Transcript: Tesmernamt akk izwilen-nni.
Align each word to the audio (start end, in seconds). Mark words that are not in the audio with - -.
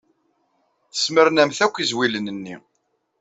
Tesmernamt 0.91 1.59
akk 1.65 1.75
izwilen-nni. 1.83 2.55